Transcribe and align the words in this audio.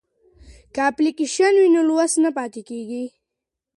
که 0.73 0.81
اپلیکیشن 0.89 1.53
وي 1.59 1.67
نو 1.75 1.81
لوست 1.89 2.15
نه 2.23 2.29
پاتیږي. 2.37 3.05